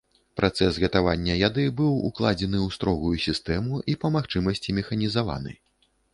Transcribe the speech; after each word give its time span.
Працэс 0.39 0.77
гатавання 0.83 1.35
яды 1.47 1.65
быў 1.81 1.91
укладзены 2.09 2.59
ў 2.67 2.79
строгую 2.79 3.13
сістэму 3.27 3.83
і 3.95 3.97
па 4.07 4.13
магчымасці 4.19 4.77
механізаваны. 4.81 5.57